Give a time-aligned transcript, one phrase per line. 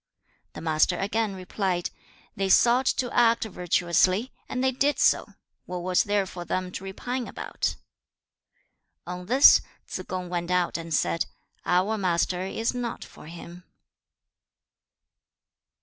[0.53, 1.91] The Master again replied,
[2.35, 5.27] 'They sought to act virtuously, and they did so;
[5.67, 7.75] what was there for them to repine about?'
[9.05, 11.27] On this, Tsze kung went out and said,
[11.67, 13.63] 'Our Master is not for him.'